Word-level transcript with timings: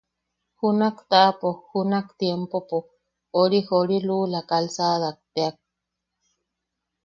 Junak 0.59 0.97
taʼapo 1.09 1.49
junak 1.69 2.07
tiempopo 2.19 2.77
ori 3.41 3.59
Jori 3.67 3.97
lula 4.07 4.39
calsadat 4.49 5.17
teak. 5.33 5.55